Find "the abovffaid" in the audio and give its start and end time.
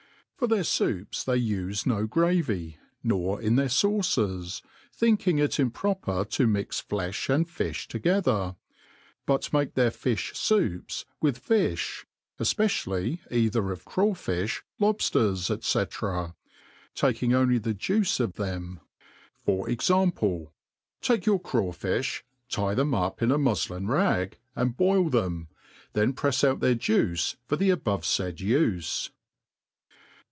27.57-28.37